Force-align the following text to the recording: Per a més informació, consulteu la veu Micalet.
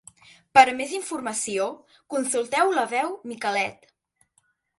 Per 0.57 0.61
a 0.69 0.71
més 0.77 0.95
informació, 0.99 1.67
consulteu 2.15 2.73
la 2.79 2.87
veu 2.95 3.13
Micalet. 3.33 3.87